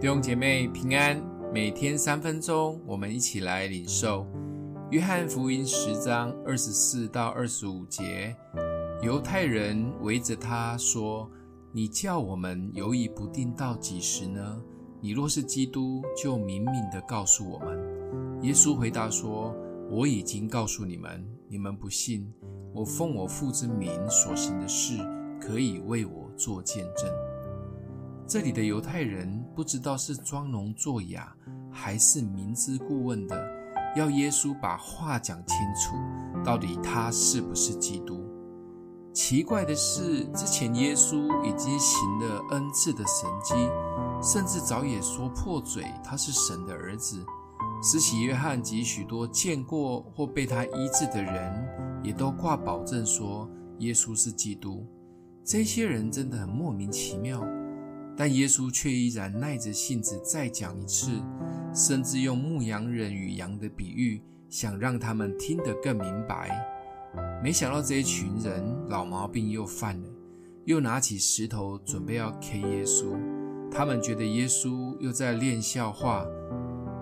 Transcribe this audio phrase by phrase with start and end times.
[0.00, 1.22] 弟兄姐妹平安，
[1.52, 4.26] 每天三分钟，我们一起来领受
[4.90, 8.34] 约翰福音十章二十四到二十五节。
[9.02, 11.30] 犹太人围着他说
[11.70, 14.62] ：“你叫我们犹疑不定到几时呢？
[15.02, 17.78] 你若是基督，就明明的告诉我们。”
[18.40, 19.54] 耶稣回答说
[19.92, 22.26] ：“我已经告诉你们，你们不信。
[22.72, 24.96] 我奉我父之名所行的事，
[25.38, 27.06] 可以为我作见证。”
[28.30, 31.34] 这里的犹太人不知道是装聋作哑，
[31.68, 33.36] 还是明知故问的，
[33.96, 35.96] 要耶稣把话讲清楚，
[36.44, 38.24] 到底他是不是基督？
[39.12, 43.54] 奇怪的是，之前耶稣已经行了 N 次的神迹，
[44.22, 47.26] 甚至早也说破嘴他是神的儿子。
[47.82, 51.68] 施洗约翰及许多见过或被他医治的人，
[52.04, 53.50] 也都挂保证说
[53.80, 54.86] 耶稣是基督。
[55.44, 57.44] 这些人真的很莫名其妙。
[58.20, 61.10] 但耶稣却依然耐着性子再讲一次，
[61.74, 66.50] 甚至用牧羊人与羊的比喻，想让他们听得更明白。
[67.42, 70.08] 没想到这一群人老毛病又犯了，
[70.66, 73.16] 又拿起石头准备要 K 耶稣。
[73.72, 76.26] 他们觉得耶稣又在练笑话，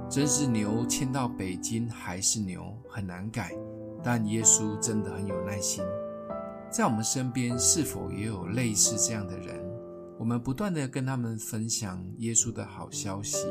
[0.09, 3.51] 真是牛牵到北京还是牛，很难改。
[4.05, 5.83] 但耶稣真的很有耐心。
[6.71, 9.68] 在我们身边，是否也有类似这样的人？
[10.19, 13.47] 我们不断地跟他们分享耶稣的好消息，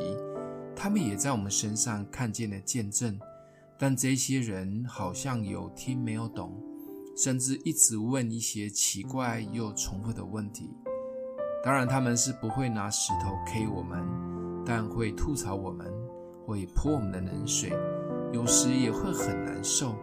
[0.76, 3.18] 他们也在我们身上看见了见证，
[3.80, 6.62] 但这些人好像有听没有懂，
[7.16, 10.70] 甚至一直问一些奇怪又重复的问题。
[11.64, 14.06] 当然，他们是不会拿石头 K 我们，
[14.66, 15.92] 但会吐槽我们，
[16.46, 17.72] 会泼我们的冷水，
[18.34, 19.96] 有时也会很难受。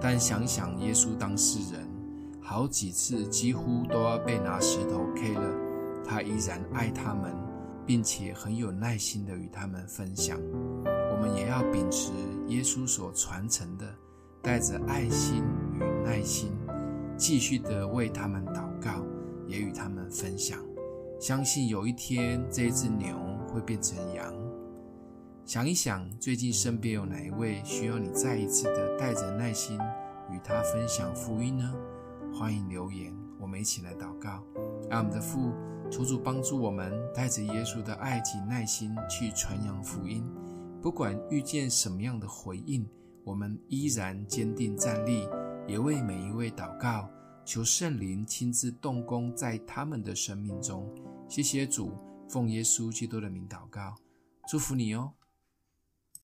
[0.00, 1.88] 但想想耶稣当事人，
[2.40, 5.61] 好几次几乎都要被拿石头 K 了。
[6.04, 7.34] 他依然爱他们，
[7.86, 10.38] 并且很有耐心地与他们分享。
[10.84, 12.12] 我们也要秉持
[12.48, 13.86] 耶稣所传承的，
[14.42, 16.52] 带着爱心与耐心，
[17.16, 19.04] 继续地为他们祷告，
[19.46, 20.58] 也与他们分享。
[21.20, 23.16] 相信有一天，这只牛
[23.48, 24.34] 会变成羊。
[25.44, 29.78] 想一想，最近身边有哪一位需要你再一次的带着耐心
[30.30, 31.72] 与他分享福音呢？
[32.32, 34.42] 欢迎留言，我们一起来祷告。
[34.90, 35.52] 爱我们的父，
[35.92, 40.24] 求主帮助我们，带着耶稣的爱及耐心去传扬福音。
[40.80, 42.88] 不管遇见什么样的回应，
[43.24, 45.28] 我们依然坚定站立，
[45.68, 47.10] 也为每一位祷告，
[47.44, 50.90] 求圣灵亲自动工在他们的生命中。
[51.28, 51.92] 谢谢主，
[52.26, 53.94] 奉耶稣基督的名祷告，
[54.48, 55.12] 祝福你哦。